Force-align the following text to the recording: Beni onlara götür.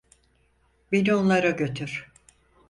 Beni 0.91 1.13
onlara 1.15 1.49
götür. 1.49 2.11